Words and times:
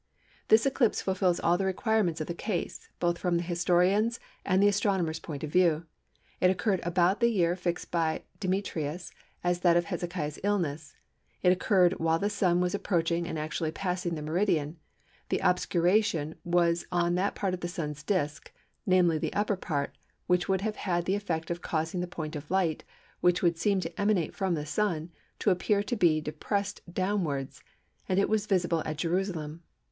This 0.47 0.65
eclipse 0.65 0.99
fulfils 0.99 1.39
all 1.39 1.59
the 1.59 1.65
requirements 1.67 2.19
of 2.21 2.25
the 2.25 2.33
case, 2.33 2.89
both 2.99 3.19
from 3.19 3.37
the 3.37 3.43
historian's 3.43 4.19
and 4.43 4.59
the 4.63 4.67
astronomer's 4.67 5.19
point 5.19 5.43
of 5.43 5.51
view. 5.51 5.85
It 6.39 6.49
occurred 6.49 6.79
about 6.81 7.19
the 7.19 7.29
year 7.29 7.55
fixed 7.55 7.91
by 7.91 8.23
Demetrius 8.39 9.11
as 9.43 9.59
that 9.59 9.77
of 9.77 9.85
Hezekiah's 9.85 10.39
illness: 10.43 10.95
it 11.43 11.51
occurred 11.51 11.93
while 11.99 12.17
the 12.17 12.31
Sun 12.31 12.61
was 12.61 12.73
approaching 12.73 13.27
and 13.27 13.37
actually 13.37 13.69
passing 13.71 14.15
the 14.15 14.23
meridian; 14.23 14.79
the 15.29 15.37
obscuration 15.43 16.33
was 16.43 16.87
on 16.91 17.13
that 17.13 17.35
part 17.35 17.53
of 17.53 17.59
the 17.59 17.67
Sun's 17.67 18.01
disc 18.01 18.51
(namely 18.87 19.19
the 19.19 19.33
upper 19.33 19.55
part) 19.55 19.95
which 20.25 20.49
would 20.49 20.61
have 20.61 20.77
had 20.77 21.05
the 21.05 21.13
effect 21.13 21.51
of 21.51 21.61
causing 21.61 21.99
the 21.99 22.07
point 22.07 22.35
of 22.35 22.49
light, 22.49 22.83
which 23.19 23.43
would 23.43 23.59
seem 23.59 23.79
to 23.81 24.01
emanate 24.01 24.33
from 24.33 24.55
the 24.55 24.65
Sun, 24.65 25.11
to 25.37 25.51
appear 25.51 25.83
to 25.83 25.95
be 25.95 26.19
depressed 26.19 26.81
downwards; 26.91 27.61
and 28.09 28.19
it 28.19 28.29
was 28.29 28.47
visible 28.47 28.81
at 28.87 28.97
Jerusalem. 28.97 29.61